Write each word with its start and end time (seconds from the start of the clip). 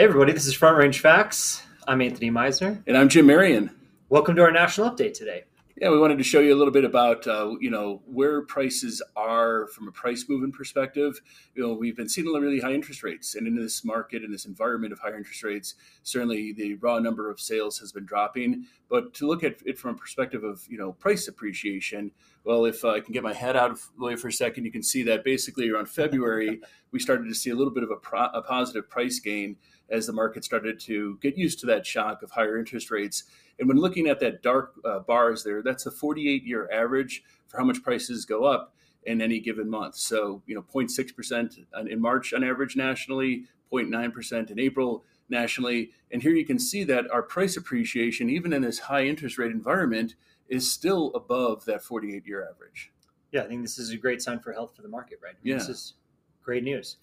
Hey, 0.00 0.04
everybody, 0.04 0.32
this 0.32 0.46
is 0.46 0.54
Front 0.54 0.78
Range 0.78 0.98
Facts. 0.98 1.62
I'm 1.86 2.00
Anthony 2.00 2.30
Meisner. 2.30 2.82
And 2.86 2.96
I'm 2.96 3.10
Jim 3.10 3.26
Merrion. 3.26 3.70
Welcome 4.08 4.34
to 4.36 4.40
our 4.40 4.50
national 4.50 4.90
update 4.90 5.12
today. 5.12 5.44
Yeah, 5.76 5.90
we 5.90 5.98
wanted 5.98 6.16
to 6.16 6.24
show 6.24 6.40
you 6.40 6.54
a 6.54 6.56
little 6.56 6.72
bit 6.72 6.86
about 6.86 7.26
uh, 7.26 7.56
you 7.60 7.68
know 7.68 8.00
where 8.06 8.40
prices 8.40 9.02
are 9.14 9.66
from 9.66 9.88
a 9.88 9.92
price 9.92 10.24
movement 10.26 10.54
perspective. 10.54 11.20
You 11.54 11.62
know, 11.62 11.74
we've 11.74 11.98
been 11.98 12.08
seeing 12.08 12.32
the 12.32 12.40
really 12.40 12.60
high 12.60 12.72
interest 12.72 13.02
rates, 13.02 13.34
and 13.34 13.46
in 13.46 13.54
this 13.54 13.84
market, 13.84 14.24
in 14.24 14.30
this 14.30 14.46
environment 14.46 14.94
of 14.94 15.00
higher 15.00 15.18
interest 15.18 15.42
rates, 15.42 15.74
certainly 16.02 16.54
the 16.54 16.76
raw 16.76 16.98
number 16.98 17.30
of 17.30 17.38
sales 17.38 17.78
has 17.80 17.92
been 17.92 18.06
dropping. 18.06 18.64
But 18.88 19.12
to 19.14 19.26
look 19.26 19.44
at 19.44 19.56
it 19.66 19.78
from 19.78 19.96
a 19.96 19.98
perspective 19.98 20.44
of 20.44 20.66
you 20.66 20.78
know 20.78 20.92
price 20.92 21.28
appreciation, 21.28 22.10
well, 22.44 22.64
if 22.64 22.86
I 22.86 23.00
can 23.00 23.12
get 23.12 23.22
my 23.22 23.34
head 23.34 23.54
out 23.54 23.70
of 23.70 23.86
the 23.98 24.04
way 24.06 24.16
for 24.16 24.28
a 24.28 24.32
second, 24.32 24.64
you 24.64 24.72
can 24.72 24.82
see 24.82 25.02
that 25.02 25.24
basically 25.24 25.68
around 25.68 25.90
February 25.90 26.62
we 26.92 26.98
started 26.98 27.28
to 27.28 27.34
see 27.34 27.50
a 27.50 27.54
little 27.54 27.72
bit 27.72 27.82
of 27.82 27.90
a, 27.90 27.96
pro- 27.96 28.30
a 28.34 28.42
positive 28.42 28.88
price 28.88 29.18
gain 29.18 29.56
as 29.90 30.06
the 30.06 30.12
market 30.12 30.44
started 30.44 30.78
to 30.80 31.18
get 31.20 31.36
used 31.36 31.58
to 31.60 31.66
that 31.66 31.86
shock 31.86 32.22
of 32.22 32.30
higher 32.30 32.58
interest 32.58 32.90
rates. 32.90 33.24
And 33.58 33.68
when 33.68 33.78
looking 33.78 34.08
at 34.08 34.20
that 34.20 34.42
dark 34.42 34.74
uh, 34.84 35.00
bars 35.00 35.44
there, 35.44 35.62
that's 35.62 35.86
a 35.86 35.90
48 35.90 36.44
year 36.44 36.68
average 36.72 37.22
for 37.48 37.58
how 37.58 37.64
much 37.64 37.82
prices 37.82 38.24
go 38.24 38.44
up 38.44 38.74
in 39.04 39.20
any 39.20 39.40
given 39.40 39.68
month. 39.68 39.96
So, 39.96 40.42
you 40.46 40.54
know, 40.54 40.62
0.6% 40.62 41.88
in 41.88 42.00
March 42.00 42.32
on 42.32 42.44
average 42.44 42.76
nationally, 42.76 43.44
0.9% 43.72 44.50
in 44.50 44.58
April 44.58 45.04
nationally. 45.28 45.90
And 46.10 46.22
here 46.22 46.32
you 46.32 46.44
can 46.44 46.58
see 46.58 46.84
that 46.84 47.10
our 47.10 47.22
price 47.22 47.56
appreciation, 47.56 48.28
even 48.28 48.52
in 48.52 48.62
this 48.62 48.78
high 48.78 49.04
interest 49.04 49.38
rate 49.38 49.52
environment, 49.52 50.14
is 50.48 50.70
still 50.70 51.12
above 51.14 51.64
that 51.64 51.82
48 51.82 52.26
year 52.26 52.46
average. 52.48 52.92
Yeah, 53.32 53.42
I 53.42 53.46
think 53.46 53.62
this 53.62 53.78
is 53.78 53.90
a 53.90 53.96
great 53.96 54.20
sign 54.20 54.40
for 54.40 54.52
health 54.52 54.74
for 54.74 54.82
the 54.82 54.88
market, 54.88 55.20
right? 55.22 55.34
yeah. 55.42 55.54
This 55.54 55.68
is 55.68 55.94
great 56.42 56.64
news. 56.64 56.96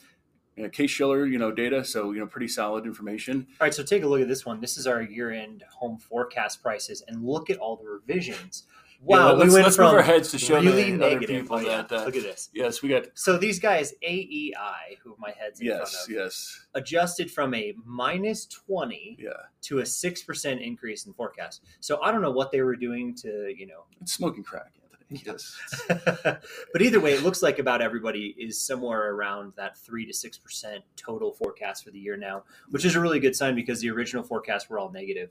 Case-Shiller, 0.71 1.25
you 1.25 1.37
know, 1.37 1.51
data, 1.51 1.83
so 1.85 2.11
you 2.11 2.19
know, 2.19 2.27
pretty 2.27 2.47
solid 2.47 2.85
information. 2.85 3.47
All 3.61 3.65
right, 3.65 3.73
so 3.73 3.83
take 3.83 4.03
a 4.03 4.07
look 4.07 4.21
at 4.21 4.27
this 4.27 4.45
one. 4.45 4.59
This 4.59 4.77
is 4.77 4.87
our 4.87 5.01
year-end 5.01 5.63
home 5.71 5.97
forecast 5.97 6.61
prices, 6.61 7.03
and 7.07 7.23
look 7.23 7.49
at 7.49 7.57
all 7.57 7.75
the 7.75 7.85
revisions. 7.85 8.63
Wow, 9.01 9.27
yeah, 9.27 9.31
let's, 9.33 9.49
we 9.49 9.53
went 9.53 9.63
let's 9.65 9.75
from 9.75 9.85
move 9.85 9.93
our 9.93 10.01
heads 10.01 10.31
to 10.31 10.39
show 10.39 10.59
really 10.59 10.91
the 10.97 11.05
other 11.05 11.19
people 11.19 11.61
yeah. 11.61 11.83
that. 11.83 11.91
Uh, 11.91 12.05
look 12.05 12.15
at 12.15 12.23
this. 12.23 12.49
yes, 12.53 12.81
we 12.81 12.89
got. 12.89 13.05
So 13.13 13.37
these 13.37 13.59
guys, 13.59 13.93
AEI, 14.01 14.97
who 15.03 15.15
my 15.19 15.33
head's 15.37 15.59
in 15.59 15.67
Yes, 15.67 15.91
front 15.91 16.09
of, 16.09 16.15
yes, 16.15 16.65
adjusted 16.73 17.29
from 17.29 17.53
a 17.53 17.75
minus 17.85 18.47
twenty 18.47 19.15
yeah. 19.19 19.29
to 19.63 19.79
a 19.79 19.85
six 19.85 20.23
percent 20.23 20.61
increase 20.61 21.05
in 21.05 21.13
forecast. 21.13 21.63
So 21.79 22.01
I 22.01 22.11
don't 22.11 22.23
know 22.23 22.31
what 22.31 22.51
they 22.51 22.61
were 22.61 22.75
doing 22.75 23.13
to, 23.17 23.53
you 23.55 23.67
know, 23.67 23.83
It's 24.01 24.13
smoking 24.13 24.43
crack, 24.43 24.71
Anthony. 25.09 25.23
Yes. 25.25 25.57
but 25.87 26.81
either 26.81 26.99
way, 26.99 27.13
it 27.13 27.23
looks 27.23 27.41
like 27.41 27.59
about 27.59 27.81
everybody 27.81 28.35
is 28.37 28.61
somewhere 28.61 29.13
around 29.13 29.53
that 29.55 29.77
three 29.77 30.05
to 30.05 30.13
six 30.13 30.37
percent 30.37 30.83
total 30.95 31.31
forecast 31.31 31.83
for 31.83 31.91
the 31.91 31.99
year 31.99 32.17
now, 32.17 32.43
which 32.69 32.85
is 32.85 32.95
a 32.95 32.99
really 32.99 33.19
good 33.19 33.35
sign 33.35 33.55
because 33.55 33.81
the 33.81 33.89
original 33.89 34.23
forecasts 34.23 34.69
were 34.69 34.79
all 34.79 34.91
negative. 34.91 35.29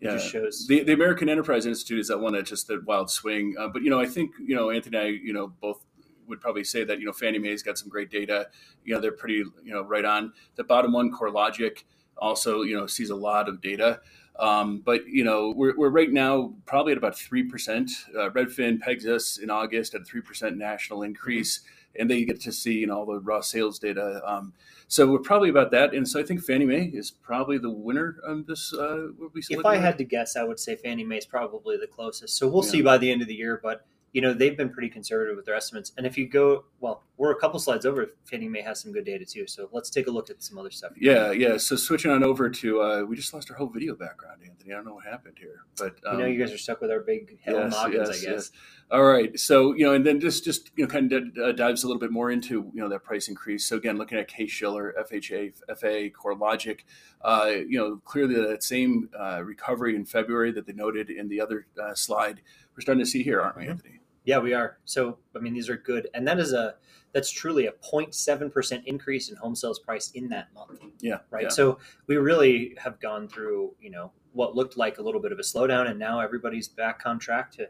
It 0.00 0.06
Yeah. 0.06 0.12
just 0.12 0.30
shows. 0.30 0.66
The, 0.66 0.82
the 0.82 0.92
American 0.92 1.28
Enterprise 1.28 1.66
Institute 1.66 1.98
is 2.00 2.08
that 2.08 2.18
one 2.18 2.32
that 2.34 2.46
just 2.46 2.70
a 2.70 2.80
wild 2.86 3.10
swing. 3.10 3.54
Uh, 3.58 3.68
but 3.68 3.82
you 3.82 3.90
know, 3.90 4.00
I 4.00 4.06
think 4.06 4.32
you 4.40 4.54
know 4.56 4.70
Anthony 4.70 4.96
and 4.96 5.06
I, 5.06 5.08
you 5.10 5.32
know, 5.32 5.48
both 5.48 5.84
would 6.26 6.40
probably 6.40 6.64
say 6.64 6.84
that 6.84 7.00
you 7.00 7.06
know 7.06 7.12
Fannie 7.12 7.38
Mae's 7.38 7.62
got 7.62 7.78
some 7.78 7.88
great 7.88 8.10
data. 8.10 8.48
You 8.84 8.94
know, 8.94 9.00
they're 9.00 9.12
pretty 9.12 9.44
you 9.62 9.72
know 9.72 9.82
right 9.82 10.04
on. 10.04 10.32
The 10.56 10.64
bottom 10.64 10.92
one, 10.92 11.12
CoreLogic, 11.12 11.84
also 12.16 12.62
you 12.62 12.76
know 12.76 12.86
sees 12.86 13.10
a 13.10 13.16
lot 13.16 13.48
of 13.48 13.60
data. 13.60 14.00
Um, 14.38 14.82
but 14.84 15.06
you 15.08 15.24
know, 15.24 15.52
we're, 15.56 15.76
we're 15.76 15.90
right 15.90 16.12
now 16.12 16.54
probably 16.66 16.92
at 16.92 16.98
about 16.98 17.18
three 17.18 17.42
percent. 17.42 17.90
Uh, 18.16 18.30
Redfin 18.30 18.80
pegs 18.80 19.06
us 19.06 19.38
in 19.38 19.50
August 19.50 19.94
at 19.94 20.06
three 20.06 20.20
percent 20.20 20.56
national 20.56 21.02
increase, 21.02 21.60
and 21.98 22.08
they 22.08 22.24
get 22.24 22.40
to 22.42 22.52
see 22.52 22.74
you 22.74 22.86
know 22.86 22.98
all 22.98 23.06
the 23.06 23.18
raw 23.18 23.40
sales 23.40 23.78
data. 23.78 24.20
Um, 24.24 24.52
so 24.86 25.06
we're 25.10 25.18
probably 25.18 25.50
about 25.50 25.70
that, 25.72 25.92
and 25.92 26.08
so 26.08 26.20
I 26.20 26.22
think 26.22 26.40
Fannie 26.42 26.64
Mae 26.66 26.84
is 26.94 27.10
probably 27.10 27.58
the 27.58 27.70
winner 27.70 28.16
on 28.26 28.44
this. 28.46 28.72
Uh, 28.72 29.08
what 29.18 29.34
we 29.34 29.42
if 29.50 29.66
I 29.66 29.76
at. 29.76 29.82
had 29.82 29.98
to 29.98 30.04
guess, 30.04 30.36
I 30.36 30.44
would 30.44 30.60
say 30.60 30.76
Fannie 30.76 31.04
Mae 31.04 31.18
is 31.18 31.26
probably 31.26 31.76
the 31.76 31.88
closest. 31.88 32.36
So 32.36 32.46
we'll 32.48 32.64
Yeah. 32.64 32.70
see 32.70 32.82
by 32.82 32.96
the 32.98 33.10
end 33.10 33.20
of 33.22 33.28
the 33.28 33.34
year. 33.34 33.60
But 33.62 33.84
you 34.18 34.22
know, 34.22 34.32
they've 34.34 34.56
been 34.56 34.68
pretty 34.68 34.88
conservative 34.88 35.36
with 35.36 35.46
their 35.46 35.54
estimates. 35.54 35.92
And 35.96 36.04
if 36.04 36.18
you 36.18 36.28
go, 36.28 36.64
well, 36.80 37.04
we're 37.18 37.30
a 37.30 37.36
couple 37.38 37.60
slides 37.60 37.86
over. 37.86 38.04
Fannie 38.24 38.48
Mae 38.48 38.62
has 38.62 38.80
some 38.80 38.90
good 38.90 39.04
data 39.04 39.24
too. 39.24 39.46
So 39.46 39.68
let's 39.70 39.90
take 39.90 40.08
a 40.08 40.10
look 40.10 40.28
at 40.28 40.42
some 40.42 40.58
other 40.58 40.72
stuff. 40.72 40.90
Yeah, 41.00 41.30
yeah. 41.30 41.56
So 41.56 41.76
switching 41.76 42.10
on 42.10 42.24
over 42.24 42.50
to, 42.50 42.82
uh, 42.82 43.02
we 43.02 43.14
just 43.14 43.32
lost 43.32 43.48
our 43.52 43.56
whole 43.56 43.68
video 43.68 43.94
background, 43.94 44.40
Anthony. 44.44 44.72
I 44.72 44.74
don't 44.74 44.86
know 44.86 44.94
what 44.94 45.04
happened 45.04 45.36
here, 45.38 45.60
but 45.76 46.00
You 46.02 46.10
um, 46.10 46.18
know, 46.18 46.26
you 46.26 46.36
guys 46.36 46.52
are 46.52 46.58
stuck 46.58 46.80
with 46.80 46.90
our 46.90 46.98
big 46.98 47.38
hell 47.42 47.60
yes, 47.60 47.70
noggins, 47.70 47.94
yes, 47.94 48.08
I 48.08 48.12
guess. 48.12 48.22
yes. 48.24 48.50
All 48.90 49.04
right. 49.04 49.38
So 49.38 49.72
you 49.76 49.84
know, 49.84 49.92
and 49.94 50.04
then 50.04 50.18
just 50.18 50.44
just 50.44 50.72
you 50.74 50.82
know, 50.84 50.90
kind 50.90 51.12
of 51.12 51.22
uh, 51.40 51.52
dives 51.52 51.84
a 51.84 51.86
little 51.86 52.00
bit 52.00 52.10
more 52.10 52.32
into 52.32 52.72
you 52.74 52.80
know 52.82 52.88
that 52.88 53.04
price 53.04 53.28
increase. 53.28 53.66
So 53.66 53.76
again, 53.76 53.98
looking 53.98 54.18
at 54.18 54.26
Case-Shiller, 54.26 54.96
FHA, 55.08 55.52
FA, 55.78 56.10
CoreLogic, 56.10 56.80
uh, 57.22 57.50
you 57.68 57.78
know, 57.78 58.00
clearly 58.04 58.34
that 58.34 58.64
same 58.64 59.10
uh, 59.16 59.42
recovery 59.44 59.94
in 59.94 60.04
February 60.06 60.50
that 60.52 60.66
they 60.66 60.72
noted 60.72 61.08
in 61.08 61.28
the 61.28 61.40
other 61.40 61.66
uh, 61.80 61.94
slide, 61.94 62.40
we're 62.76 62.80
starting 62.80 63.04
to 63.04 63.08
see 63.10 63.22
here, 63.22 63.40
aren't 63.40 63.56
we, 63.58 63.64
Mhm. 63.66 63.70
Anthony? 63.70 64.00
Yeah, 64.28 64.40
we 64.40 64.52
are. 64.52 64.76
So, 64.84 65.16
I 65.34 65.38
mean, 65.38 65.54
these 65.54 65.70
are 65.70 65.78
good, 65.78 66.08
and 66.12 66.28
that 66.28 66.38
is 66.38 66.52
a 66.52 66.74
that's 67.14 67.30
truly 67.30 67.64
a 67.66 67.72
0.7 67.72 68.52
percent 68.52 68.82
increase 68.84 69.30
in 69.30 69.36
home 69.36 69.54
sales 69.54 69.78
price 69.78 70.10
in 70.10 70.28
that 70.28 70.52
month, 70.52 70.82
Yeah. 71.00 71.20
right? 71.30 71.44
yeah. 71.44 71.48
So 71.48 71.78
we 72.08 72.18
really 72.18 72.76
have 72.76 73.00
gone 73.00 73.26
through, 73.26 73.74
you 73.80 73.88
know, 73.88 74.12
what 74.34 74.54
looked 74.54 74.76
like 74.76 74.98
a 74.98 75.02
little 75.02 75.22
bit 75.22 75.32
of 75.32 75.38
a 75.38 75.42
slowdown, 75.42 75.88
and 75.88 75.98
now 75.98 76.20
everybody's 76.20 76.68
back 76.68 77.00
on 77.06 77.18
track 77.18 77.50
to 77.52 77.62
a 77.62 77.68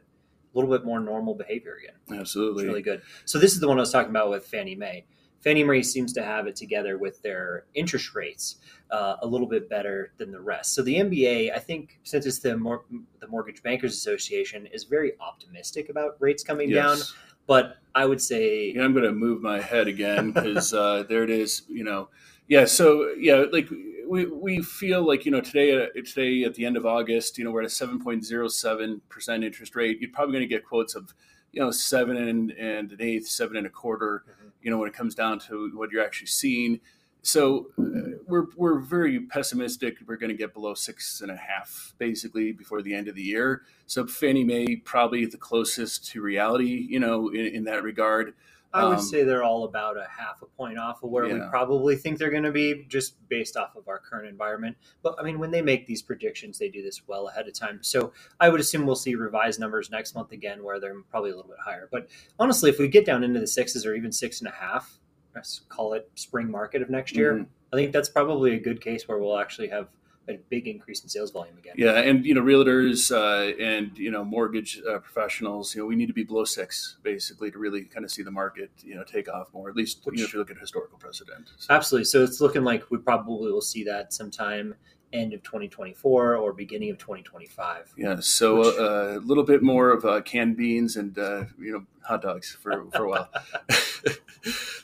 little 0.53 0.69
bit 0.69 0.85
more 0.85 0.99
normal 0.99 1.33
behavior 1.37 1.77
again. 1.81 1.95
It's 2.09 2.19
Absolutely. 2.19 2.67
really 2.67 2.83
good. 2.83 3.03
So 3.25 3.39
this 3.39 3.53
is 3.55 3.61
the 3.61 3.69
one 3.69 3.77
I 3.79 3.83
was 3.83 3.93
talking 3.93 4.11
about 4.11 4.29
with 4.29 4.45
Fannie 4.45 4.75
Mae. 4.75 5.05
Fannie 5.41 5.65
Mae 5.65 5.83
seems 5.83 6.13
to 6.15 6.23
have 6.23 6.47
it 6.47 6.57
together 6.57 6.99
with 6.99 7.23
their 7.23 7.65
interest 7.75 8.15
rates 8.15 8.57
uh, 8.91 9.17
a 9.23 9.27
little 9.27 9.47
bit 9.47 9.69
better 9.71 10.13
than 10.19 10.33
the 10.33 10.41
rest. 10.41 10.75
So 10.75 10.83
the 10.83 10.97
MBA, 10.97 11.55
I 11.55 11.59
think, 11.59 12.01
since 12.03 12.27
it's 12.27 12.41
the 12.41 12.57
mor- 12.57 12.85
the 13.21 13.29
Mortgage 13.29 13.63
Bankers 13.63 13.95
Association, 13.95 14.67
is 14.67 14.85
very 14.85 15.13
optimistic 15.21 15.89
about 15.91 16.17
rates 16.19 16.43
coming 16.43 16.71
down. 16.71 16.99
But 17.47 17.79
I 17.95 18.05
would 18.05 18.21
say, 18.21 18.73
Yeah, 18.75 18.83
I'm 18.83 18.93
going 18.93 19.05
to 19.05 19.13
move 19.13 19.41
my 19.41 19.61
head 19.61 19.89
again 19.89 20.33
because 20.33 20.75
uh, 20.75 21.05
there 21.09 21.25
it 21.25 21.31
is. 21.31 21.63
You 21.69 21.85
know, 21.85 22.09
yeah. 22.49 22.65
So 22.65 23.13
yeah, 23.19 23.45
like 23.53 23.69
we, 24.07 24.27
we 24.27 24.63
feel 24.63 25.07
like 25.07 25.25
you 25.25 25.31
know 25.31 25.41
today 25.41 25.85
uh, 25.85 25.87
today 26.05 26.45
at 26.45 26.55
the 26.55 26.67
end 26.67 26.77
of 26.77 26.85
August, 26.85 27.39
you 27.39 27.45
know, 27.45 27.51
we're 27.51 27.63
at 27.63 27.67
a 27.67 27.69
7.07 27.69 29.01
percent 29.09 29.45
interest 29.45 29.77
rate. 29.77 30.01
You're 30.01 30.11
probably 30.11 30.33
going 30.33 30.49
to 30.49 30.55
get 30.55 30.65
quotes 30.65 30.95
of 30.95 31.15
you 31.53 31.61
know 31.61 31.71
seven 31.71 32.17
and, 32.17 32.51
and 32.53 32.93
an 32.93 33.01
eighth, 33.01 33.29
seven 33.29 33.57
and 33.57 33.67
a 33.67 33.71
quarter. 33.71 34.25
Mhm. 34.29 34.48
You 34.69 34.75
know, 34.75 34.81
when 34.81 34.91
it 34.91 34.95
comes 34.95 35.15
down 35.15 35.39
to 35.49 35.71
what 35.73 35.91
you're 35.91 36.05
actually 36.05 36.27
seeing. 36.27 36.81
So 37.23 37.71
uh, 37.79 38.19
we're 38.27 38.49
we're 38.55 38.81
very 38.81 39.19
pessimistic. 39.19 39.97
We're 40.07 40.19
going 40.19 40.29
to 40.29 40.37
get 40.37 40.53
below 40.53 40.75
six 40.75 41.23
and 41.23 41.31
a 41.31 41.37
half 41.37 41.95
basically 41.97 42.53
before 42.53 42.83
the 42.83 42.93
end 42.93 43.09
of 43.09 43.15
the 43.15 43.23
year. 43.23 43.63
So 43.87 44.07
Fannie 44.07 44.45
Mae 44.45 44.77
probably 44.77 45.25
the 45.25 45.39
closest 45.39 46.05
to 46.09 46.21
reality, 46.21 46.87
you 46.91 47.01
know, 47.01 47.31
in, 47.31 47.47
in 47.47 47.65
that 47.65 47.83
regard. 47.83 48.35
I 48.73 48.85
would 48.85 48.99
Um, 48.99 49.03
say 49.03 49.25
they're 49.25 49.43
all 49.43 49.65
about 49.65 49.97
a 49.97 50.07
half 50.07 50.43
a 50.43 50.47
point 50.47 50.79
off 50.79 51.03
of 51.03 51.11
where 51.11 51.25
we 51.25 51.41
probably 51.49 51.97
think 51.97 52.19
they're 52.19 52.31
going 52.31 52.43
to 52.43 52.53
be, 52.53 52.85
just 52.89 53.17
based 53.29 53.57
off 53.57 53.77
of 53.77 53.89
our 53.89 53.99
current 53.99 54.29
environment. 54.29 54.77
But 55.03 55.15
I 55.19 55.23
mean, 55.23 55.39
when 55.39 55.51
they 55.51 55.63
make 55.63 55.87
these 55.87 56.03
predictions, 56.03 56.59
they 56.59 56.69
do 56.69 56.83
this 56.83 57.01
well 57.07 57.29
ahead 57.29 57.49
of 57.49 57.55
time. 57.55 57.79
So 57.83 58.13
I 58.39 58.51
would 58.51 58.61
assume 58.61 58.85
we'll 58.85 58.95
see 58.97 59.15
revised 59.15 59.59
numbers 59.59 59.91
next 59.91 60.15
month 60.15 60.33
again, 60.33 60.63
where 60.63 60.79
they're 60.79 61.01
probably 61.11 61.31
a 61.31 61.37
little 61.37 61.51
bit 61.51 61.61
higher. 61.65 61.89
But 61.91 62.09
honestly, 62.39 62.69
if 62.69 62.79
we 62.79 62.89
get 62.89 63.07
down 63.07 63.25
into 63.25 63.41
the 63.41 63.47
sixes 63.47 63.87
or 63.87 63.95
even 63.95 64.13
six 64.13 64.41
and 64.41 64.49
a 64.49 64.53
half, 64.53 64.99
let's 65.35 65.61
call 65.69 65.95
it 65.95 66.11
spring 66.15 66.51
market 66.51 66.83
of 66.83 66.91
next 66.91 67.17
year, 67.17 67.35
Mhm. 67.35 67.47
I 67.73 67.77
think 67.77 67.93
that's 67.93 68.09
probably 68.09 68.55
a 68.55 68.61
good 68.61 68.81
case 68.81 69.09
where 69.09 69.19
we'll 69.19 69.39
actually 69.39 69.69
have 69.69 69.89
a 70.29 70.39
big 70.51 70.69
increase 70.69 71.03
in 71.03 71.09
sales 71.09 71.31
volume 71.31 71.57
again. 71.59 71.75
Yeah, 71.77 71.99
and 71.99 72.25
you 72.25 72.35
know, 72.35 72.43
realtors 72.43 73.11
uh, 73.11 73.57
and 73.63 73.97
you 73.97 74.11
know, 74.11 74.25
mortgage 74.25 74.81
uh, 74.89 74.99
professionals, 74.99 75.75
you 75.75 75.83
know, 75.83 75.87
we 75.87 75.97
need 75.97 76.07
to 76.07 76.13
be 76.13 76.25
below 76.25 76.45
six 76.45 76.97
basically 77.03 77.51
to 77.51 77.59
really 77.59 77.85
kind 77.85 78.05
of 78.05 78.11
see 78.11 78.23
the 78.23 78.31
market, 78.31 78.71
you 78.83 78.95
know, 78.95 79.05
take 79.05 79.29
off 79.29 79.53
more. 79.53 79.69
At 79.69 79.77
least 79.77 80.05
you 80.07 80.13
know, 80.19 80.25
if 80.25 80.33
you 80.33 80.39
look 80.39 80.51
at 80.51 80.59
historical 80.59 80.99
precedent. 80.99 81.51
So, 81.57 81.75
Absolutely. 81.75 82.05
So 82.05 82.23
it's 82.23 82.41
looking 82.41 82.65
like 82.65 82.91
we 82.91 82.99
probably 82.99 83.51
will 83.51 83.61
see 83.61 83.85
that 83.85 84.13
sometime 84.13 84.75
end 85.13 85.33
of 85.33 85.43
2024 85.43 86.37
or 86.37 86.53
beginning 86.53 86.91
of 86.91 86.99
2025. 86.99 87.95
yeah, 87.97 88.17
so 88.21 88.59
Which- 88.59 88.79
uh, 88.79 89.19
a 89.19 89.21
little 89.25 89.45
bit 89.45 89.63
more 89.63 89.91
of 89.91 90.05
uh, 90.05 90.21
canned 90.21 90.57
beans 90.57 90.97
and 90.97 91.19
uh, 91.19 91.45
you 91.59 91.73
know 91.73 91.87
hot 92.03 92.23
dogs 92.23 92.57
for 92.61 92.85
for 92.91 93.05
a 93.05 93.09
while. 93.09 93.31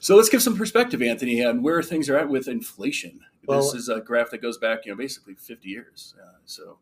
so 0.04 0.16
let's 0.16 0.28
give 0.28 0.42
some 0.42 0.54
perspective, 0.54 1.00
Anthony, 1.00 1.42
on 1.42 1.62
where 1.62 1.82
things 1.82 2.10
are 2.10 2.18
at 2.18 2.28
with 2.28 2.46
inflation. 2.46 3.20
Well- 3.46 3.62
this 3.62 3.72
is 3.72 3.88
a 3.88 4.00
graph 4.02 4.30
that 4.32 4.42
goes 4.42 4.58
back, 4.58 4.84
you 4.84 4.92
know, 4.92 4.98
basically 4.98 5.34
50 5.34 5.66
years. 5.66 6.14
Uh, 6.22 6.36
so, 6.44 6.78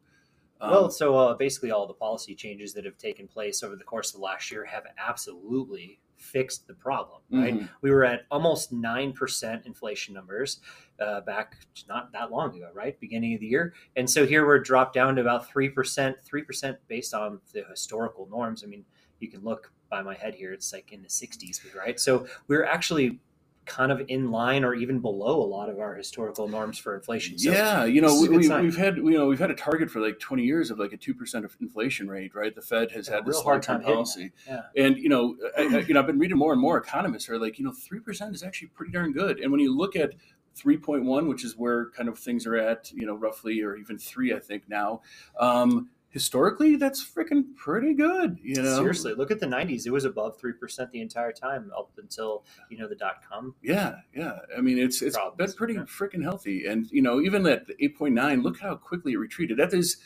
um, 0.61 0.71
well, 0.73 0.91
so 0.91 1.17
uh, 1.17 1.35
basically, 1.35 1.71
all 1.71 1.87
the 1.87 1.95
policy 1.95 2.35
changes 2.35 2.73
that 2.75 2.85
have 2.85 2.99
taken 2.99 3.29
place 3.29 3.63
over 3.63 3.77
the 3.77 3.85
course 3.85 4.13
of 4.13 4.17
the 4.17 4.25
last 4.25 4.51
year 4.51 4.65
have 4.65 4.83
absolutely 4.99 6.01
fixed 6.17 6.67
the 6.67 6.75
problem. 6.75 7.21
Right? 7.31 7.55
mhm. 7.55 7.69
We 7.81 7.93
were 7.93 8.05
at 8.05 8.27
almost 8.29 8.73
nine 8.73 9.13
percent 9.13 9.67
inflation 9.67 10.15
numbers 10.15 10.61
uh, 10.99 11.21
back 11.21 11.59
not 11.89 12.11
that 12.13 12.33
long 12.33 12.57
ago, 12.57 12.71
right? 12.75 12.99
Beginning 12.99 13.35
of 13.35 13.41
the 13.41 13.47
year, 13.47 13.73
and 13.95 14.11
so 14.11 14.27
here 14.27 14.45
we're 14.47 14.59
dropped 14.59 14.95
down 14.95 15.15
to 15.15 15.21
about 15.21 15.49
three 15.49 15.69
percent. 15.69 16.17
Three 16.25 16.43
percent 16.43 16.77
based 16.89 17.15
on 17.15 17.41
the 17.53 17.63
historical 17.71 18.27
norms. 18.29 18.65
I 18.65 18.67
mean, 18.67 18.85
you 19.21 19.29
can 19.29 19.43
look 19.45 19.71
by 19.93 20.03
my 20.03 20.15
head 20.15 20.35
here; 20.35 20.53
it's 20.53 20.73
like 20.73 20.91
in 20.91 21.03
the 21.03 21.09
60s, 21.09 21.61
right? 21.77 22.01
So 22.01 22.27
we're 22.49 22.65
actually 22.65 23.21
kind 23.65 23.93
of 23.93 24.03
in 24.09 24.33
line 24.33 24.65
or 24.65 24.75
even 24.75 24.99
below 24.99 25.41
a 25.41 25.47
lot 25.47 25.69
of 25.69 25.79
our 25.79 25.95
historical 25.95 26.49
norms 26.49 26.79
for 26.79 26.97
inflation. 26.97 27.39
So 27.39 27.53
yeah, 27.53 27.85
you 27.85 28.01
know, 28.01 28.09
this 28.09 28.17
is 28.17 28.21
a 28.21 28.23
we, 28.23 28.29
good 28.29 28.37
we, 28.39 28.49
sign. 28.49 28.65
we've 28.65 28.77
had 28.77 28.97
you 28.97 29.11
know 29.11 29.27
we've 29.27 29.39
had 29.39 29.51
a 29.53 29.55
target 29.55 29.91
for 29.91 30.01
like 30.01 30.19
20 30.19 30.43
years 30.43 30.71
of 30.71 30.79
like 30.81 30.93
a 30.93 30.97
two 30.97 31.15
percent 31.15 31.45
of 31.45 31.55
inflation 31.61 32.09
rate, 32.09 32.35
right? 32.35 32.55
The 32.55 32.63
Fed 32.63 32.91
has 32.93 33.09
Yeah, 33.09 33.17
had 33.17 33.27
this 33.27 33.41
hard 33.41 33.63
time 33.63 33.83
policy, 33.83 34.33
Yeah. 34.49 34.63
and 34.77 34.97
you 34.97 35.11
know, 35.11 35.37
I, 35.57 35.63
I, 35.63 35.79
you 35.81 35.95
know, 35.95 36.01
I've 36.01 36.07
been 36.07 36.19
reading 36.19 36.39
more 36.39 36.53
and 36.53 36.61
more 36.61 36.79
economists 36.79 37.29
are 37.29 37.39
like, 37.39 37.59
you 37.59 37.65
know, 37.65 37.73
three 37.73 38.01
percent 38.01 38.35
is 38.35 38.43
actually 38.43 38.69
pretty 38.69 38.93
darn 38.93 39.13
good. 39.13 39.39
And 39.39 39.53
when 39.53 39.61
you 39.61 39.77
look 39.77 39.95
at 39.95 40.15
3.1, 40.57 41.29
which 41.29 41.45
is 41.45 41.57
where 41.57 41.91
kind 41.91 42.09
of 42.09 42.19
things 42.19 42.47
are 42.47 42.57
at, 42.57 42.91
you 42.93 43.07
know, 43.07 43.15
roughly, 43.15 43.63
or 43.63 43.77
even 43.77 43.97
three, 43.99 44.35
I 44.35 44.39
think 44.39 44.69
now. 44.69 45.01
Um, 45.39 45.91
historically, 46.13 46.77
that's 46.77 47.03
freaking 47.03 47.57
pretty 47.57 47.95
good. 47.95 48.39
You 48.43 48.63
know, 48.63 48.77
Seriously, 48.77 49.15
look 49.15 49.31
at 49.31 49.41
the 49.41 49.47
90s. 49.47 49.87
It 49.87 49.91
was 49.91 50.05
above 50.05 50.39
3% 50.41 50.91
the 50.91 51.01
entire 51.01 51.33
time 51.33 51.73
up 51.77 51.91
until, 51.97 52.45
you 52.71 52.79
know, 52.79 52.87
the 52.87 52.95
dot 52.95 53.23
com. 53.29 53.55
Yeah, 53.63 53.97
yeah. 54.15 54.39
I 54.57 54.61
mean, 54.61 54.79
it's 54.79 55.03
it's 55.03 55.17
Problems, 55.17 55.53
been 55.53 55.57
pretty 55.57 55.75
yeah. 55.75 55.81
freaking 55.81 56.23
healthy, 56.23 56.67
and 56.67 56.89
you 56.93 57.03
know, 57.03 57.21
even 57.21 57.47
at 57.47 57.67
eight 57.81 57.99
point 57.99 58.15
nine, 58.15 58.43
look 58.43 58.61
how 58.61 58.77
quickly 58.77 59.13
it 59.13 59.19
retreated. 59.19 59.57
That 59.57 59.73
is 59.75 59.97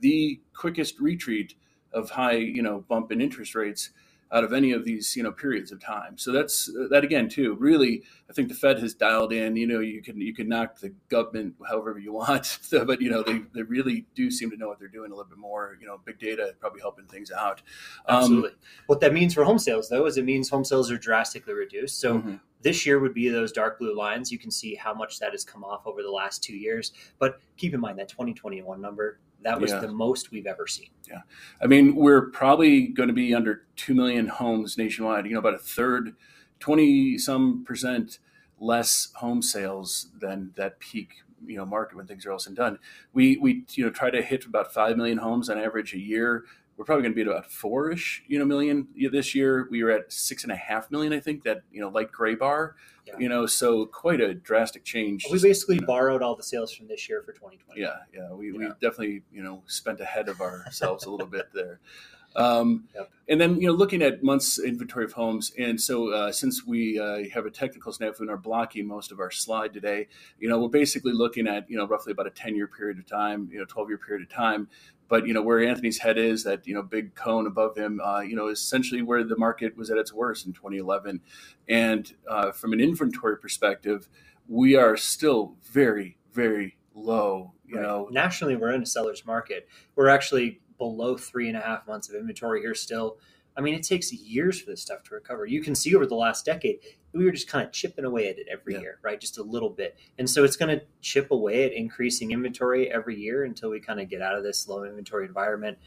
the 0.00 0.40
quickest 0.54 1.00
retreat 1.00 1.54
of 1.92 2.10
high, 2.10 2.36
you 2.36 2.62
know, 2.62 2.84
bump 2.86 3.10
in 3.10 3.20
interest 3.20 3.54
rates 3.54 3.90
out 4.34 4.42
of 4.42 4.52
any 4.52 4.72
of 4.72 4.84
these, 4.84 5.14
you 5.14 5.22
know, 5.22 5.30
periods 5.30 5.70
of 5.70 5.80
time. 5.80 6.18
So 6.18 6.32
that's 6.32 6.68
that 6.90 7.04
again 7.04 7.28
too. 7.28 7.54
Really, 7.54 8.02
I 8.28 8.32
think 8.32 8.48
the 8.48 8.54
Fed 8.54 8.80
has 8.80 8.92
dialed 8.92 9.32
in. 9.32 9.54
You 9.54 9.68
know, 9.68 9.78
you 9.78 10.02
can 10.02 10.20
you 10.20 10.34
can 10.34 10.48
knock 10.48 10.80
the 10.80 10.92
government 11.08 11.54
however 11.66 11.96
you 11.98 12.12
want, 12.12 12.58
but 12.70 13.00
you 13.00 13.10
know, 13.10 13.22
they 13.22 13.42
they 13.54 13.62
really 13.62 14.06
do 14.16 14.32
seem 14.32 14.50
to 14.50 14.56
know 14.56 14.66
what 14.66 14.80
they're 14.80 14.88
doing 14.88 15.12
a 15.12 15.14
little 15.14 15.30
bit 15.30 15.38
more. 15.38 15.78
You 15.80 15.86
know, 15.86 16.00
big 16.04 16.18
data 16.18 16.52
probably 16.58 16.80
helping 16.80 17.06
things 17.06 17.30
out. 17.30 17.62
Um, 18.06 18.16
Absolutely. 18.18 18.50
what 18.86 19.00
that 19.00 19.12
means 19.12 19.34
for 19.34 19.44
home 19.44 19.58
sales, 19.58 19.88
though, 19.88 20.04
is 20.06 20.16
it 20.16 20.24
means 20.24 20.50
home 20.50 20.64
sales 20.64 20.90
are 20.90 20.98
drastically 20.98 21.54
reduced. 21.54 22.00
So 22.00 22.18
mhm. 22.18 22.40
this 22.60 22.84
year 22.84 22.98
would 22.98 23.14
be 23.14 23.28
those 23.28 23.52
dark 23.52 23.78
blue 23.78 23.96
lines. 23.96 24.32
You 24.32 24.38
can 24.38 24.50
see 24.50 24.74
how 24.74 24.92
much 24.94 25.20
that 25.20 25.30
has 25.30 25.44
come 25.44 25.62
off 25.62 25.86
over 25.86 26.02
the 26.02 26.10
last 26.10 26.42
two 26.42 26.56
years. 26.56 26.92
But 27.20 27.38
keep 27.56 27.72
in 27.72 27.80
mind 27.80 28.00
that 28.00 28.08
2021 28.08 28.80
number, 28.80 29.20
that 29.44 29.60
was 29.60 29.70
Yeah. 29.70 29.80
the 29.80 29.92
most 29.92 30.30
we've 30.30 30.46
ever 30.46 30.66
seen. 30.66 30.88
Yeah. 31.08 31.20
I 31.62 31.66
mean, 31.66 31.94
we're 31.94 32.30
probably 32.30 32.88
going 32.88 33.08
to 33.08 33.14
be 33.14 33.34
under 33.34 33.66
2 33.76 33.94
million 33.94 34.26
homes 34.26 34.76
nationwide, 34.76 35.26
you 35.26 35.32
know, 35.34 35.38
about 35.38 35.54
a 35.54 35.58
third, 35.58 36.16
20 36.60 37.18
some 37.18 37.64
percent 37.64 38.18
less 38.58 39.12
home 39.14 39.42
sales 39.42 40.08
than 40.18 40.50
that 40.56 40.78
peak, 40.80 41.10
you 41.46 41.56
know, 41.56 41.66
market 41.66 41.96
when 41.96 42.06
things 42.06 42.24
are 42.24 42.32
all 42.32 42.38
said 42.38 42.50
and 42.50 42.56
done. 42.56 42.78
We, 43.12 43.36
we, 43.36 43.64
you 43.72 43.84
know, 43.84 43.90
try 43.90 44.10
to 44.10 44.22
hit 44.22 44.46
about 44.46 44.72
5 44.72 44.96
million 44.96 45.18
homes 45.18 45.50
on 45.50 45.58
average 45.58 45.92
a 45.94 45.98
year. 45.98 46.44
We're 46.76 46.84
probably 46.84 47.02
going 47.02 47.12
to 47.12 47.16
be 47.16 47.20
at 47.22 47.28
about 47.28 47.46
four 47.50 47.90
ish, 47.92 48.22
you 48.26 48.38
know, 48.38 48.44
million 48.44 48.88
this 49.12 49.34
year. 49.34 49.68
We 49.70 49.84
were 49.84 49.90
at 49.90 50.12
six 50.12 50.42
and 50.42 50.52
a 50.52 50.56
half 50.56 50.90
million, 50.90 51.12
I 51.12 51.20
think, 51.20 51.44
that, 51.44 51.62
you 51.70 51.80
know, 51.80 51.88
light 51.88 52.10
gray 52.10 52.34
bar, 52.34 52.74
Yeah. 53.06 53.14
you 53.18 53.28
know, 53.28 53.46
so 53.46 53.86
quite 53.86 54.20
a 54.20 54.34
drastic 54.34 54.84
change. 54.84 55.24
We 55.30 55.40
basically 55.40 55.76
you 55.76 55.80
know. 55.82 55.86
borrowed 55.86 56.22
all 56.22 56.34
the 56.34 56.42
sales 56.42 56.72
from 56.74 56.88
this 56.88 57.08
year 57.08 57.22
for 57.22 57.32
2020. 57.32 57.80
Yeah, 57.80 57.94
yeah, 58.12 58.32
we, 58.32 58.50
we 58.52 58.66
definitely 58.80 59.22
you 59.32 59.42
know 59.42 59.62
spent 59.66 60.00
ahead 60.00 60.28
of 60.28 60.40
ourselves 60.40 61.04
a 61.04 61.10
little 61.10 61.26
bit 61.28 61.46
there. 61.54 61.80
Um, 62.36 62.88
Yep. 62.96 63.10
And 63.28 63.40
then 63.40 63.60
you 63.60 63.68
know 63.68 63.72
looking 63.72 64.02
at 64.02 64.22
months 64.24 64.58
inventory 64.58 65.04
of 65.04 65.12
homes, 65.12 65.52
and 65.56 65.80
so 65.80 66.12
uh, 66.12 66.32
since 66.32 66.66
we 66.66 66.98
uh, 66.98 67.20
have 67.32 67.46
a 67.46 67.50
technical 67.50 67.92
snafu 67.92 68.20
and 68.20 68.28
are 68.30 68.36
blocking 68.36 68.86
most 68.88 69.12
of 69.12 69.20
our 69.20 69.30
slide 69.30 69.72
today, 69.72 70.08
you 70.40 70.48
know 70.48 70.58
we're 70.60 70.68
basically 70.68 71.12
looking 71.12 71.46
at 71.46 71.70
you 71.70 71.76
know 71.76 71.86
roughly 71.86 72.10
about 72.10 72.26
a 72.26 72.30
ten 72.30 72.56
year 72.56 72.66
period 72.66 72.98
of 72.98 73.06
time, 73.06 73.48
you 73.52 73.58
know 73.60 73.64
twelve 73.64 73.88
year 73.88 73.98
period 73.98 74.22
of 74.26 74.28
time. 74.34 74.68
But 75.14 75.28
you 75.28 75.32
know 75.32 75.42
where 75.42 75.64
Anthony's 75.64 75.98
head 75.98 76.18
is, 76.18 76.42
that 76.42 76.66
you 76.66 76.74
know 76.74 76.82
big 76.82 77.14
cone 77.14 77.46
above 77.46 77.76
him, 77.76 78.00
uh, 78.00 78.18
you 78.22 78.34
know, 78.34 78.48
is 78.48 78.58
essentially 78.58 79.00
where 79.00 79.22
the 79.22 79.36
market 79.38 79.76
was 79.76 79.88
at 79.88 79.96
its 79.96 80.12
worst 80.12 80.44
in 80.44 80.52
2011. 80.52 81.20
And 81.68 82.12
uh, 82.28 82.50
from 82.50 82.72
an 82.72 82.80
inventory 82.80 83.38
perspective, 83.38 84.08
we 84.48 84.74
are 84.74 84.96
still 84.96 85.54
very, 85.62 86.18
very 86.32 86.78
low. 86.96 87.52
You 87.64 87.76
Right. 87.76 87.82
know, 87.84 88.08
nationally, 88.10 88.56
we're 88.56 88.72
in 88.72 88.82
a 88.82 88.86
seller's 88.86 89.24
market. 89.24 89.68
We're 89.94 90.08
actually 90.08 90.60
below 90.78 91.16
three 91.16 91.46
and 91.46 91.56
a 91.56 91.60
half 91.60 91.86
months 91.86 92.08
of 92.08 92.16
inventory 92.16 92.60
here 92.62 92.74
still. 92.74 93.18
I 93.56 93.60
mean, 93.60 93.74
it 93.74 93.82
takes 93.84 94.12
years 94.12 94.60
for 94.60 94.70
this 94.70 94.82
stuff 94.82 95.04
to 95.04 95.14
recover. 95.14 95.46
You 95.46 95.62
can 95.62 95.74
see 95.74 95.94
over 95.94 96.06
the 96.06 96.16
last 96.16 96.44
decade, 96.44 96.78
we 97.12 97.24
were 97.24 97.30
just 97.30 97.48
kind 97.48 97.64
of 97.64 97.72
chipping 97.72 98.04
away 98.04 98.28
at 98.28 98.38
it 98.38 98.46
every 98.50 98.74
Yeah. 98.74 98.80
year, 98.80 98.98
right? 99.02 99.20
Just 99.20 99.38
a 99.38 99.42
little 99.42 99.70
bit. 99.70 99.96
And 100.18 100.28
so 100.28 100.42
it's 100.42 100.56
going 100.56 100.76
to 100.76 100.84
chip 101.02 101.30
away 101.30 101.64
at 101.64 101.72
increasing 101.72 102.32
inventory 102.32 102.90
every 102.90 103.16
year 103.16 103.44
until 103.44 103.70
we 103.70 103.78
kind 103.80 104.00
of 104.00 104.08
get 104.08 104.20
out 104.20 104.36
of 104.36 104.42
this 104.42 104.66
low 104.66 104.82
inventory 104.84 105.26
environment 105.26 105.78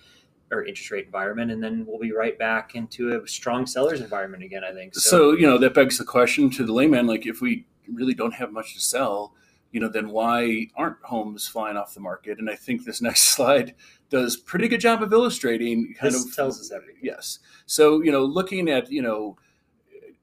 or 0.50 0.64
interest 0.64 0.92
rate 0.92 1.06
environment. 1.06 1.52
And 1.52 1.62
then 1.62 1.86
we'll 1.86 2.00
be 2.00 2.14
right 2.14 2.40
back 2.40 2.74
into 2.75 3.22
a 3.22 3.28
strong 3.28 3.66
seller's 3.66 4.00
environment 4.00 4.44
again, 4.44 4.63
I 4.63 4.72
think. 4.72 4.96
So, 4.96 5.34
you 5.34 5.46
know, 5.46 5.58
that 5.58 5.74
begs 5.74 5.98
the 5.98 6.06
question 6.06 6.50
to 6.52 6.63
the 6.66 6.72
layman 6.72 7.06
like, 7.06 7.25
if 7.25 7.42
we 7.42 7.66
really 7.92 8.13
don't 8.13 8.34
have 8.36 8.54
much 8.54 8.74
to 8.75 8.80
sell, 8.80 9.34
you 9.72 9.80
know, 9.80 9.90
then 9.90 10.10
why 10.10 10.68
aren't 10.75 10.98
homes 11.04 11.48
flying 11.48 11.78
off 11.78 11.94
the 11.94 12.00
market? 12.00 12.40
And 12.40 12.50
I 12.50 12.56
think 12.56 12.86
this 12.86 13.02
next 13.02 13.22
slide 13.22 13.75
does 14.10 14.38
pretty 14.38 14.68
good 14.68 14.81
job 14.81 15.04
of 15.04 15.12
illustrating 15.12 15.94
kind 15.98 16.14
This 16.14 16.25
of 16.25 16.36
tells 16.36 16.60
us 16.60 16.72
everything. 16.72 17.02
Yes. 17.02 17.40
So, 17.66 18.02
you 18.02 18.12
know, 18.12 18.24
looking 18.24 18.69
at, 18.69 18.92
you 18.92 19.02
know, 19.02 19.38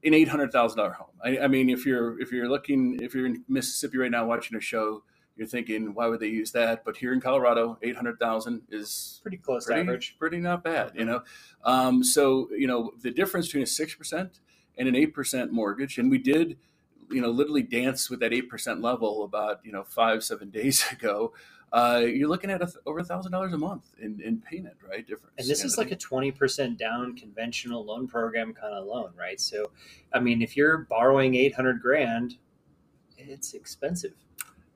an 0.04 0.14
eight 0.14 0.28
hundred 0.28 0.52
thousand 0.52 0.78
dollar 0.78 0.92
home. 0.92 1.08
I, 1.24 1.38
I 1.38 1.48
mean, 1.48 1.70
if 1.70 1.86
you're 1.86 2.20
if 2.20 2.30
you're 2.30 2.48
looking 2.48 2.98
if 3.00 3.14
you're 3.14 3.26
in 3.26 3.44
Mississippi 3.48 3.98
right 3.98 4.10
now 4.10 4.26
watching 4.26 4.56
a 4.56 4.60
show, 4.60 5.02
you're 5.36 5.46
thinking, 5.46 5.94
why 5.94 6.06
would 6.06 6.20
they 6.20 6.28
use 6.28 6.52
that? 6.52 6.84
But 6.84 6.96
here 6.98 7.12
in 7.12 7.20
Colorado, 7.20 7.78
eight 7.82 7.96
hundred 7.96 8.18
thousand 8.18 8.62
is 8.70 9.20
pretty 9.22 9.38
close 9.38 9.64
to 9.64 9.72
pretty, 9.72 9.80
average. 9.80 10.16
pretty 10.18 10.38
not 10.38 10.62
bad, 10.62 10.92
you 10.94 11.04
know. 11.04 11.22
Um, 11.64 12.04
so 12.04 12.48
you 12.56 12.66
know 12.66 12.92
the 13.02 13.10
difference 13.10 13.46
between 13.46 13.62
a 13.62 13.66
six 13.66 13.94
percent 13.94 14.40
and 14.76 14.88
an 14.88 14.94
eight 14.94 15.14
percent 15.14 15.52
mortgage, 15.52 15.98
and 15.98 16.10
we 16.10 16.18
did, 16.18 16.58
you 17.10 17.20
know, 17.20 17.30
literally 17.30 17.62
dance 17.62 18.10
with 18.10 18.20
that 18.20 18.32
eight 18.32 18.48
percent 18.48 18.80
level 18.80 19.24
about 19.24 19.60
you 19.64 19.72
know 19.72 19.84
five 19.84 20.24
seven 20.24 20.50
days 20.50 20.84
ago. 20.92 21.32
Uh, 21.72 22.02
you're 22.06 22.28
looking 22.28 22.50
at 22.50 22.62
a 22.62 22.66
th- 22.66 22.76
over 22.86 23.00
a 23.00 23.04
thousand 23.04 23.32
dollars 23.32 23.52
a 23.52 23.58
month 23.58 23.90
in, 24.00 24.20
in 24.20 24.40
payment, 24.40 24.76
right? 24.88 25.04
Difference. 25.08 25.34
And 25.38 25.48
this 25.48 25.64
is 25.64 25.76
like 25.76 25.90
a 25.90 25.96
20% 25.96 26.78
down 26.78 27.16
conventional 27.16 27.84
loan 27.84 28.06
program 28.06 28.54
kind 28.54 28.74
of 28.74 28.86
loan, 28.86 29.10
right? 29.18 29.40
So, 29.40 29.72
I 30.12 30.20
mean, 30.20 30.40
if 30.40 30.56
you're 30.56 30.86
borrowing 30.88 31.34
800 31.34 31.82
grand, 31.82 32.36
it's 33.18 33.54
expensive. 33.54 34.12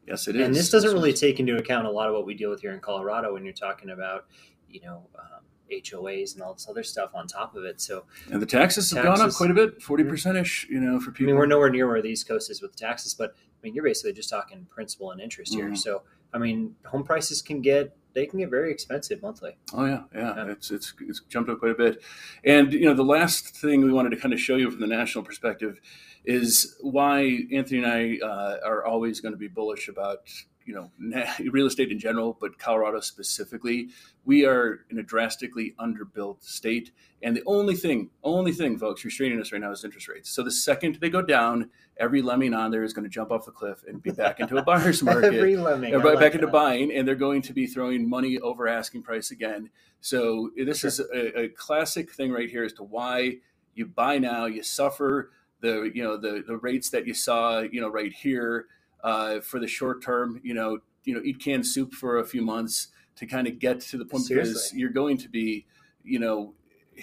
yes, 0.08 0.26
it 0.26 0.34
is. 0.34 0.44
And 0.44 0.52
this 0.52 0.70
doesn't 0.70 0.92
really 0.92 1.12
take 1.12 1.38
into 1.38 1.56
account 1.56 1.86
a 1.86 1.90
lot 1.90 2.08
of 2.08 2.14
what 2.14 2.26
we 2.26 2.34
deal 2.34 2.50
with 2.50 2.62
here 2.62 2.72
in 2.72 2.80
Colorado 2.80 3.32
when 3.32 3.44
you're 3.44 3.52
talking 3.54 3.90
about, 3.90 4.26
you 4.68 4.80
know, 4.80 5.06
um, 5.16 5.44
HOAs 5.70 6.34
and 6.34 6.42
all 6.42 6.54
this 6.54 6.66
other 6.68 6.82
stuff 6.82 7.10
on 7.14 7.26
top 7.26 7.54
of 7.54 7.64
it. 7.64 7.80
So, 7.80 8.04
And 8.30 8.40
the 8.40 8.46
taxes 8.46 8.90
have 8.92 9.04
gone 9.04 9.20
up 9.20 9.32
quite 9.32 9.50
a 9.50 9.54
bit, 9.54 9.82
forty 9.82 10.04
percent 10.04 10.36
ish. 10.36 10.66
You 10.68 10.80
know, 10.80 11.00
for 11.00 11.10
people. 11.10 11.26
I 11.26 11.32
mean, 11.32 11.36
we're 11.36 11.46
nowhere 11.46 11.70
near 11.70 11.86
where 11.86 12.02
the 12.02 12.08
East 12.08 12.28
Coast 12.28 12.50
is 12.50 12.62
with 12.62 12.76
taxes, 12.76 13.14
but 13.14 13.34
I 13.36 13.58
mean, 13.62 13.74
you're 13.74 13.84
basically 13.84 14.12
just 14.12 14.30
talking 14.30 14.66
principal 14.70 15.10
and 15.10 15.20
interest 15.20 15.54
here. 15.54 15.70
Mhm. 15.70 15.78
So, 15.78 16.02
I 16.32 16.38
mean, 16.38 16.76
home 16.84 17.04
prices 17.04 17.42
can 17.42 17.60
get 17.60 17.94
they 18.14 18.26
can 18.26 18.40
get 18.40 18.50
very 18.50 18.72
expensive 18.72 19.22
monthly. 19.22 19.56
Oh 19.72 19.84
yeah, 19.84 20.02
yeah, 20.14 20.34
Yeah. 20.36 20.50
It's, 20.50 20.70
it's 20.70 20.92
it's 21.00 21.20
jumped 21.28 21.50
up 21.50 21.60
quite 21.60 21.72
a 21.72 21.74
bit. 21.74 22.02
And 22.44 22.72
you 22.72 22.86
know, 22.86 22.94
the 22.94 23.04
last 23.04 23.56
thing 23.56 23.84
we 23.84 23.92
wanted 23.92 24.10
to 24.10 24.16
kind 24.16 24.34
of 24.34 24.40
show 24.40 24.56
you 24.56 24.70
from 24.70 24.80
the 24.80 24.86
national 24.86 25.24
perspective 25.24 25.80
is 26.24 26.76
why 26.80 27.46
Anthony 27.52 27.82
and 27.82 27.86
I 27.86 28.26
uh, 28.26 28.58
are 28.64 28.84
always 28.84 29.20
going 29.20 29.32
to 29.32 29.38
be 29.38 29.48
bullish 29.48 29.88
about 29.88 30.18
you 30.68 30.74
know 30.74 31.24
real 31.50 31.66
estate 31.66 31.90
in 31.90 31.98
general, 31.98 32.36
but 32.38 32.58
Colorado 32.58 33.00
specifically. 33.00 33.88
We 34.26 34.44
are 34.44 34.80
in 34.90 34.98
a 34.98 35.02
drastically 35.02 35.74
underbuilt 35.80 36.42
state, 36.42 36.92
and 37.22 37.34
the 37.34 37.42
only 37.46 37.74
thing, 37.74 38.10
only 38.22 38.52
thing, 38.52 38.78
folks, 38.78 39.02
restraining 39.02 39.40
us 39.40 39.50
right 39.50 39.60
now 39.62 39.72
is 39.72 39.82
interest 39.82 40.06
rates. 40.08 40.28
So 40.28 40.42
the 40.42 40.50
second 40.50 40.96
they 40.96 41.08
go 41.08 41.22
down, 41.22 41.70
every 41.96 42.20
lemming 42.20 42.52
on 42.52 42.70
there 42.70 42.84
is 42.84 42.92
going 42.92 43.04
to 43.04 43.08
jump 43.10 43.32
off 43.32 43.46
the 43.46 43.50
cliff 43.50 43.82
and 43.88 44.02
be 44.02 44.10
back 44.10 44.40
into 44.40 44.58
a 44.58 44.62
buyer's 44.62 45.02
market. 45.10 45.32
Every 45.34 45.56
lemming, 45.56 45.94
Everybody 45.94 46.16
like 46.16 46.24
back 46.26 46.34
into 46.34 46.48
buying, 46.48 46.92
and 46.92 47.08
they're 47.08 47.14
going 47.14 47.40
to 47.42 47.54
be 47.54 47.66
throwing 47.66 48.08
money 48.08 48.38
over 48.38 48.68
asking 48.68 49.02
price 49.02 49.30
again. 49.30 49.70
So 50.02 50.50
eh, 50.58 50.64
this 50.64 50.80
Sure. 50.80 50.88
is 50.88 51.00
a, 51.00 51.40
a 51.40 51.48
classic 51.48 52.12
thing 52.12 52.30
right 52.30 52.50
here 52.50 52.64
as 52.64 52.74
to 52.74 52.82
why 52.82 53.38
you 53.74 53.86
buy 53.86 54.18
now, 54.18 54.44
you 54.44 54.62
suffer 54.62 55.30
the 55.60 55.90
you 55.94 56.02
know 56.02 56.16
the 56.16 56.44
the 56.46 56.56
rates 56.58 56.90
that 56.90 57.06
you 57.06 57.14
saw 57.14 57.60
you 57.60 57.80
know 57.80 57.88
right 57.88 58.12
here 58.12 58.66
uh, 59.02 59.40
for 59.40 59.58
the 59.58 59.68
short 59.68 60.02
term. 60.02 60.40
You 60.42 60.54
know 60.54 60.78
you 61.08 61.14
know 61.14 61.22
eat 61.24 61.40
canned 61.40 61.66
soup 61.66 61.94
for 61.94 62.18
a 62.18 62.24
few 62.24 62.42
months 62.42 62.88
to 63.16 63.26
kind 63.26 63.46
of 63.48 63.58
get 63.58 63.80
to 63.80 63.96
the 63.96 64.04
point 64.04 64.28
because 64.28 64.72
you're 64.74 64.90
going 64.90 65.16
to 65.16 65.28
be 65.28 65.66
you 66.04 66.18
know 66.18 66.54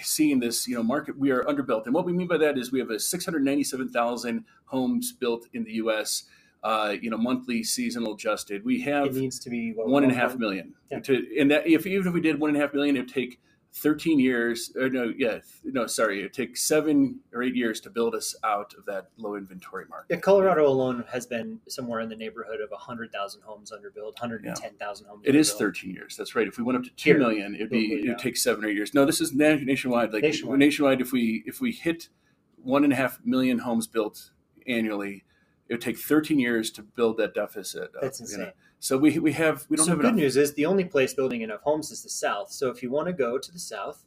seeing 0.02 0.38
this 0.38 0.68
you 0.68 0.76
know 0.76 0.82
market 0.82 1.18
we 1.18 1.30
are 1.30 1.42
underbuilt 1.44 1.86
and 1.86 1.94
what 1.94 2.04
we 2.04 2.12
mean 2.12 2.28
by 2.28 2.36
that 2.36 2.56
is 2.56 2.70
we 2.70 2.78
have 2.78 2.90
a 2.90 3.00
697,000 3.00 4.44
homes 4.66 5.12
built 5.12 5.46
in 5.52 5.64
the 5.64 5.72
US 5.72 6.24
uh, 6.62 6.94
you 7.00 7.10
know 7.10 7.16
monthly 7.16 7.64
seasonal 7.64 8.14
adjusted 8.14 8.64
we 8.64 8.80
have 8.82 9.06
It 9.06 9.14
needs 9.14 9.38
to 9.40 9.50
be 9.50 9.72
what, 9.72 9.88
one 9.88 10.04
and 10.04 10.12
a 10.12 10.14
half 10.14 10.36
1.1? 10.36 10.72
Yeah. 10.90 11.00
To 11.00 11.40
and 11.40 11.50
that 11.50 11.66
if 11.66 11.86
even 11.86 12.06
if 12.06 12.14
we 12.14 12.20
did 12.20 12.38
one 12.38 12.50
and 12.50 12.56
a 12.56 12.60
half 12.60 12.74
million, 12.74 12.96
it'd 12.96 13.12
take 13.12 13.40
thirteen 13.76 14.18
years. 14.18 14.72
Or 14.76 14.88
no, 14.88 15.12
yeah, 15.16 15.38
no, 15.64 15.86
sorry, 15.86 16.22
it 16.22 16.32
takes 16.32 16.62
seven 16.62 17.20
or 17.32 17.42
eight 17.42 17.54
years 17.54 17.80
to 17.82 17.90
build 17.90 18.14
us 18.14 18.34
out 18.42 18.74
of 18.78 18.84
that 18.86 19.08
low 19.18 19.36
inventory 19.36 19.84
market. 19.88 20.14
Yeah, 20.14 20.20
Colorado 20.20 20.66
alone 20.66 21.04
has 21.12 21.26
been 21.26 21.60
somewhere 21.68 22.00
in 22.00 22.08
the 22.08 22.16
neighborhood 22.16 22.60
of 22.60 22.70
100,000 22.70 23.42
homes 23.42 23.72
under 23.72 23.90
underbuilt, 23.90 24.20
110,000 24.20 25.06
homes 25.06 25.22
It 25.24 25.34
is 25.34 25.50
underbuilt. 25.52 25.58
thirteen 25.58 25.90
years. 25.94 26.16
That's 26.16 26.34
right. 26.34 26.46
If 26.48 26.58
we 26.58 26.64
went 26.64 26.78
up 26.78 26.84
to 26.84 26.90
two 26.90 27.10
Here. 27.10 27.18
million, 27.18 27.54
it'd 27.54 27.70
be 27.70 27.92
it'd 27.92 28.04
yeah. 28.04 28.14
take 28.16 28.36
seven 28.36 28.64
or 28.64 28.68
eight 28.68 28.76
years. 28.76 28.94
No, 28.94 29.04
this 29.04 29.20
is 29.20 29.32
nationwide. 29.34 30.12
Like 30.12 30.22
Nationwide. 30.22 30.58
nationwide, 30.58 31.00
if 31.00 31.12
we 31.12 31.42
if 31.46 31.60
we 31.60 31.72
hit 31.72 32.08
one 32.56 32.82
and 32.84 32.92
a 32.92 32.96
half 32.96 33.20
million 33.24 33.58
homes 33.60 33.86
built 33.86 34.30
annually. 34.66 35.24
It 35.68 35.74
would 35.74 35.80
take 35.80 35.98
13 35.98 36.38
years 36.38 36.70
to 36.72 36.82
build 36.82 37.16
that 37.18 37.34
deficit. 37.34 37.94
up, 37.96 38.02
That's 38.02 38.20
you 38.20 38.24
insane. 38.26 38.40
know. 38.40 38.50
So 38.78 38.96
we 38.98 39.18
we 39.18 39.32
have 39.32 39.66
we 39.68 39.76
don't 39.76 39.86
so 39.86 39.92
have 39.92 40.00
good 40.00 40.06
enough. 40.08 40.16
news 40.18 40.36
is 40.36 40.54
the 40.54 40.66
only 40.66 40.84
place 40.84 41.12
building 41.14 41.40
enough 41.42 41.62
homes 41.62 41.90
is 41.90 42.02
the 42.02 42.08
south. 42.10 42.52
So 42.52 42.68
if 42.70 42.82
you 42.82 42.90
want 42.90 43.06
to 43.08 43.12
go 43.12 43.38
to 43.38 43.52
the 43.52 43.58
south, 43.58 44.04